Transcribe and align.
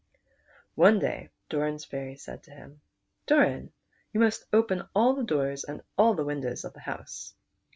One 0.73 0.97
day 0.97 1.29
Doran's 1.47 1.85
fairy 1.85 2.15
said 2.15 2.41
to 2.45 2.51
him," 2.55 2.81
Doran, 3.27 3.71
you 4.11 4.19
must 4.19 4.45
open 4.51 4.81
all 4.95 5.13
the 5.13 5.23
doors 5.23 5.63
and 5.63 5.83
windows 5.99 6.65
of 6.65 6.73
the 6.73 6.79
house." 6.79 7.35